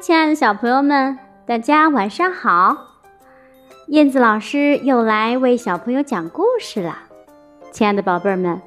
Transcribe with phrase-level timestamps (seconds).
[0.00, 2.76] 亲爱的小朋友们，大家晚上好！
[3.88, 6.98] 燕子老师又来为小朋友讲故事了。
[7.70, 8.60] 亲爱的宝贝儿们，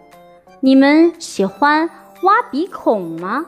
[0.61, 1.89] 你们喜欢
[2.23, 3.45] 挖鼻孔吗？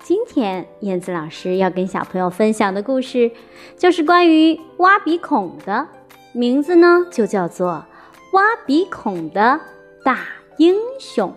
[0.00, 3.30] 今天燕子老师要跟小朋友分享的故事
[3.76, 5.88] 就是关于挖鼻孔的，
[6.32, 7.84] 名字呢就叫做
[8.36, 9.58] 《挖鼻孔的
[10.04, 10.18] 大
[10.58, 11.30] 英雄》。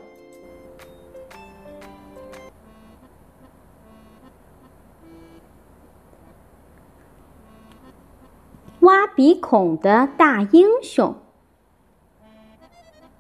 [8.82, 11.16] 挖鼻孔的大英雄。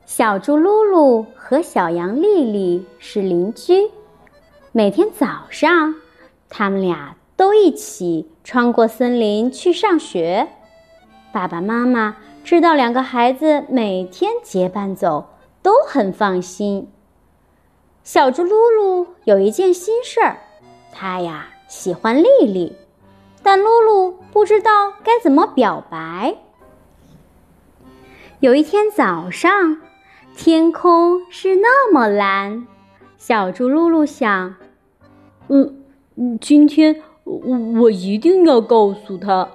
[0.06, 3.92] 小猪噜噜和小羊丽丽是邻居，
[4.72, 5.96] 每天早上，
[6.50, 10.48] 他们俩都一起穿过森林去上学。
[11.32, 15.30] 爸爸妈妈知道两个孩子每天结伴走，
[15.62, 16.90] 都很放心。
[18.04, 20.38] 小猪噜噜有一件心事儿，
[20.91, 22.76] 他呀喜欢丽丽。
[23.44, 26.36] 但露露不知道该怎么表白。
[28.40, 29.78] 有一天早上，
[30.36, 32.68] 天空是那么蓝，
[33.18, 34.56] 小猪露露想
[35.50, 35.84] ：“嗯，
[36.40, 39.50] 今天我我一定要告诉他。”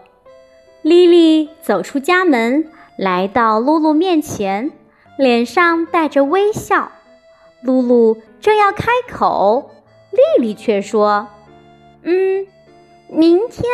[0.83, 4.71] 丽丽走出家门，来到露露面前，
[5.19, 6.93] 脸上带着微笑。
[7.63, 9.71] 露露正要开口，
[10.13, 11.27] 丽丽却说
[12.05, 12.47] ：“嗯。”
[13.09, 13.65] 明天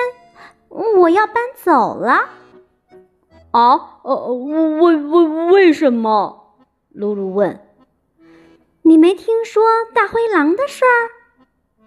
[0.97, 2.29] 我要搬走了。
[3.51, 6.57] 啊，呃，为为为什么？
[6.91, 7.61] 露露问。
[8.83, 9.63] 你没听说
[9.95, 11.11] 大灰狼的事儿？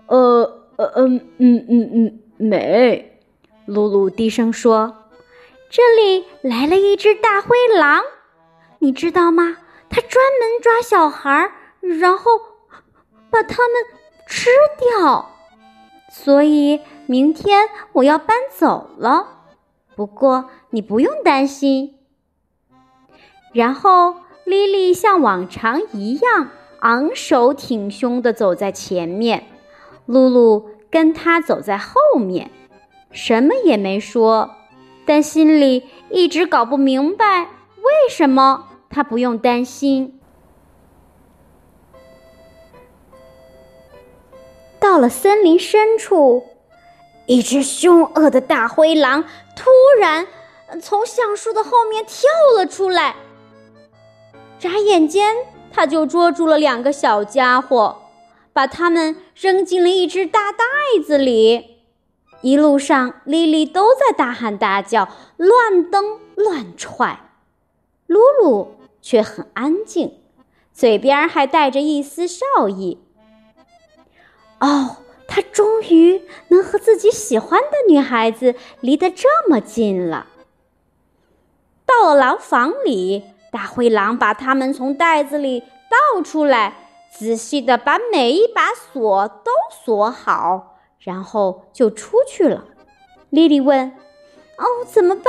[0.08, 3.22] 呃呃嗯嗯嗯嗯没。
[3.66, 4.96] 露露低声说
[5.70, 8.04] ：“这里来了一只大灰狼，
[8.80, 9.58] 你知道吗？
[9.90, 11.52] 它专门抓小孩，
[11.82, 12.32] 然后
[13.32, 13.82] 把他们
[14.28, 15.32] 吃掉。
[16.24, 19.28] 所以。”明天我要搬走了，
[19.96, 22.00] 不过你不用担心。
[23.54, 29.44] 然后莉莉像往常一样昂首挺胸地走在前面，
[30.08, 32.50] 露露跟她走在后面，
[33.12, 34.56] 什么也没说，
[35.06, 40.15] 但心里一直搞不明白为什么她不用担心。
[44.96, 46.46] 到了森林深处。
[47.26, 49.70] 一只凶恶的大灰狼突
[50.00, 50.26] 然
[50.82, 53.18] 从橡树的后面跳了出来，
[54.58, 55.36] 眨眼间，
[55.70, 58.04] 他就捉住了两个小家伙，
[58.54, 60.64] 把他们扔进了一只大袋
[61.06, 61.82] 子里。
[62.40, 67.32] 一路上，莉莉都在大喊大叫，乱蹬乱踹，
[68.08, 70.20] 露露却很安静，
[70.72, 73.00] 嘴边还带着一丝笑意。
[74.60, 74.98] 哦。
[75.28, 80.28] 他终于能和自己喜欢的女孩子离得这么近了。
[81.84, 86.76] 到了牢房里，大灰狼把他们从袋子里倒出来，
[87.12, 89.52] 仔细的把每一把锁都
[89.84, 92.66] 锁好，然后就出去了。
[93.32, 93.94] 莉莉问
[94.58, 95.26] ：“哦，怎么办？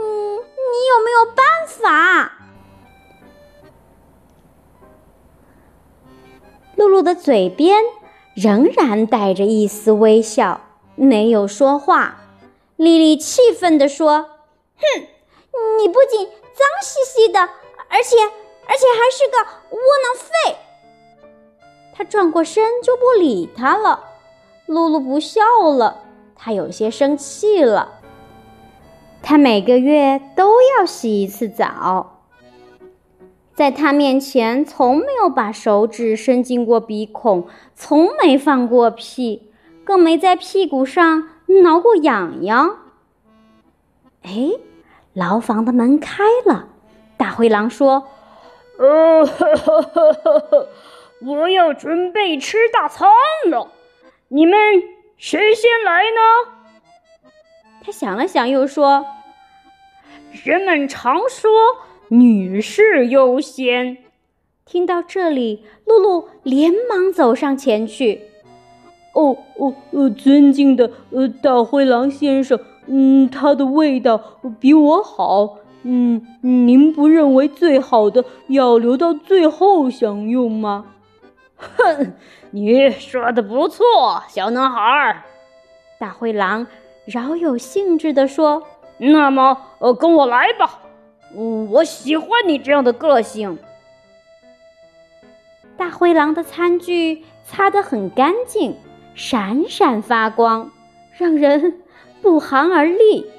[0.00, 2.32] 嗯，你有没有办法？”
[6.76, 7.84] 露露的嘴边。
[8.40, 10.60] 仍然带着一丝微笑，
[10.94, 12.20] 没有说话。
[12.76, 14.30] 丽丽气愤地说
[14.78, 15.06] ：“哼，
[15.80, 18.16] 你不仅脏兮兮的，而且
[18.68, 19.38] 而且还是个
[19.70, 20.56] 窝囊废。”
[21.92, 24.04] 她转过身就不理他了。
[24.66, 25.42] 露露不笑
[25.76, 26.04] 了，
[26.36, 27.98] 她有些生气了。
[29.20, 32.17] 她每个月都要洗一次澡。
[33.58, 39.50] 在他面前，从没有把手指伸进过鼻孔，从没放过屁，
[39.82, 41.28] 更没在屁股上
[41.64, 42.78] 挠过痒痒。
[44.22, 44.52] 哎，
[45.12, 46.68] 牢房的门开了，
[47.16, 48.06] 大灰狼说
[48.78, 49.28] ：“呃，
[51.26, 53.10] 我要准备吃大餐
[53.50, 53.72] 了，
[54.28, 54.56] 你们
[55.16, 57.30] 谁先来呢？”
[57.84, 59.04] 他想了想，又说
[60.44, 61.50] ：“人们常说。”
[62.08, 63.98] 女士优先。
[64.64, 68.22] 听到这里，露露连忙走上前去。
[69.14, 74.20] 哦哦呃，尊敬的呃大灰狼先生，嗯，它的味道
[74.60, 75.58] 比我好。
[75.82, 80.86] 嗯，您不认为最好的要留到最后享用吗？
[81.56, 82.12] 哼，
[82.50, 85.24] 你说的不错，小男孩。
[85.98, 86.66] 大灰狼
[87.06, 88.62] 饶有兴致地说
[88.98, 90.80] ：“那么，呃，跟我来吧。”
[91.36, 93.58] 嗯，我喜欢你这样的个性。
[95.76, 98.76] 大灰狼的餐具擦得很干净，
[99.14, 100.72] 闪闪发光，
[101.16, 101.82] 让人
[102.20, 103.30] 不寒而栗。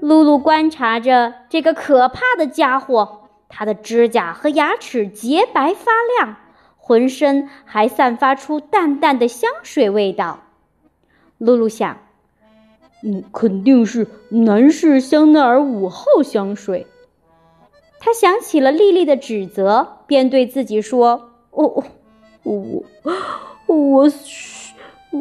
[0.00, 6.36] 露露观察着这个可怕的家伙，他的指甲和牙齿洁白发亮，
[6.78, 10.40] 浑身还散发出淡淡的香水味道。
[11.36, 11.98] 露露想
[13.04, 16.86] ：“嗯，肯定是男士香奈儿五号香水。”
[18.00, 21.84] 他想起了丽丽的指责，便对自己说：“哦，
[22.42, 22.84] 我，
[23.66, 24.72] 我是，
[25.12, 25.20] 我。”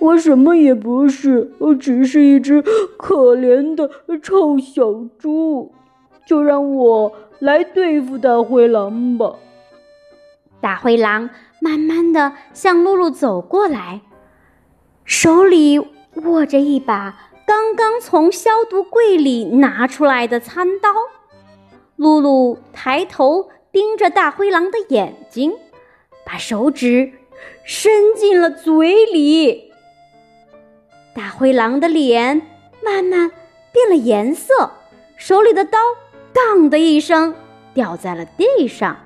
[0.00, 2.62] 我什么也不是，我只是一只
[2.96, 3.90] 可怜的
[4.22, 5.74] 臭小猪，
[6.24, 9.34] 就让我来对付大灰狼吧。
[10.58, 11.28] 大灰狼
[11.60, 14.00] 慢慢的向露露走过来，
[15.04, 15.78] 手里
[16.14, 20.88] 握着一把刚刚从消毒柜里拿出来的餐刀。
[22.00, 25.52] 露露抬头盯着大灰狼的眼睛，
[26.24, 27.12] 把手指
[27.62, 29.70] 伸进了嘴里。
[31.14, 32.40] 大灰狼的脸
[32.82, 33.30] 慢慢
[33.70, 34.70] 变了颜色，
[35.18, 35.78] 手里的刀
[36.32, 37.34] “当”的一声
[37.74, 38.96] 掉在了地上。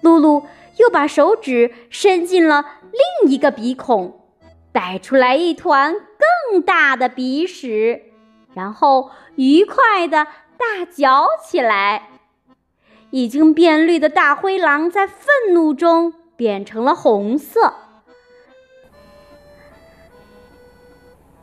[0.00, 0.44] 露露
[0.76, 4.20] 又把手指伸进了另一个鼻孔，
[4.70, 5.96] 带出来一团
[6.52, 8.04] 更大的鼻屎，
[8.54, 12.06] 然后愉快地大嚼起来。
[13.10, 17.74] 已经变绿的大灰狼在愤怒中变成了红色。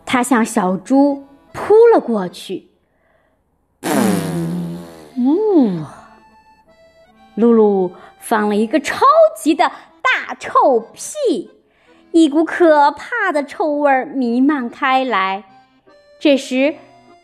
[0.06, 2.70] 他向小猪扑了过去，
[5.18, 5.82] 呜！
[7.36, 9.06] 露露放了一个超
[9.36, 9.70] 级的
[10.02, 11.52] 大臭屁，
[12.12, 15.44] 一股可怕的臭味弥漫开来。
[16.20, 16.76] 这时，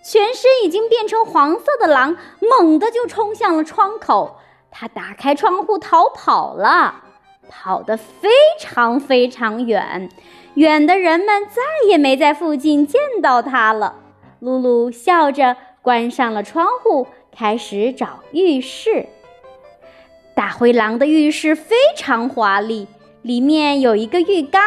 [0.03, 4.37] 全身已经变成黄色的狼猛地就冲向了窗口，
[4.69, 7.03] 他打开窗户逃跑了，
[7.49, 8.29] 跑得非
[8.59, 10.09] 常非常远。
[10.55, 13.95] 远的人们再也没在附近见到它了。
[14.39, 19.07] 露露笑着关上了窗户，开始找浴室。
[20.35, 22.87] 大灰狼的浴室非常华丽，
[23.21, 24.61] 里面有一个浴缸，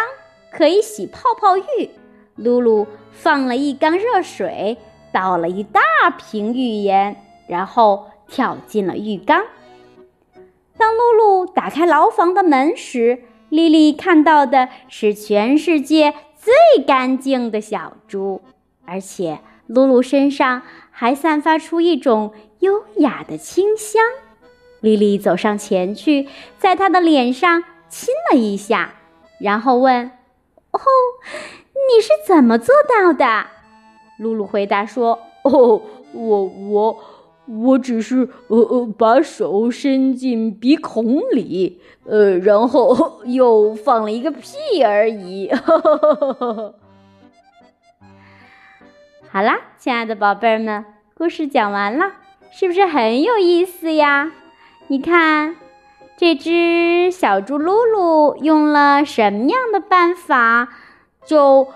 [0.51, 1.91] 可以洗泡泡浴。
[2.37, 4.77] 露露放了一缸热水，
[5.17, 5.81] 倒了一大
[6.11, 9.45] 瓶浴盐，然后跳进了浴缸。
[10.77, 18.43] 当露露打开牢房的门时，丽丽看到的是全世界最干净的小猪，
[18.85, 20.61] 而且露露身上
[20.91, 24.03] 还散发出一种优雅的清香。
[24.81, 26.29] 丽丽走上前去，
[26.59, 28.93] 在她的脸上亲了一下，
[29.41, 30.11] 然后问
[30.73, 30.79] ：“哦，
[31.89, 33.47] 你是怎么做到的？”
[34.19, 35.81] 露露回答说：“哦，
[36.13, 36.97] 我我。”
[37.49, 45.49] 我只是呃呃把手伸进鼻孔里，呃，然后 又放了一个屁而已。
[49.29, 50.85] 好啦，亲爱的宝贝儿们，
[51.15, 52.15] 故事讲完了，
[52.51, 54.33] 是不是很有意思呀？
[54.89, 55.55] 你看，
[56.17, 60.69] 这只小猪露露用了什么样的办法，
[61.25, 61.69] 就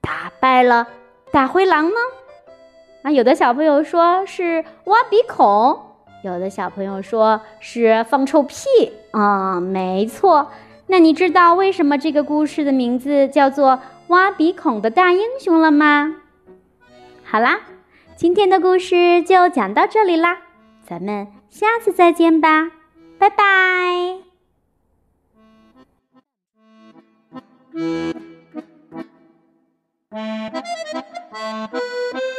[0.00, 0.88] 打败了
[1.32, 1.96] 大灰狼呢？
[3.02, 5.80] 啊，有的小朋友说是挖鼻孔，
[6.22, 8.66] 有的小朋友说是放臭屁。
[9.12, 10.50] 啊，没错。
[10.88, 13.72] 那你知道为什么这个故事的名字叫做
[14.08, 16.16] 《挖鼻孔的大英雄》了吗？
[17.24, 17.60] 好啦，
[18.14, 20.38] 今天的故事就讲到这里啦，
[20.86, 22.70] 咱们下次再见吧，
[23.18, 24.18] 拜拜。
[31.32, 32.31] Música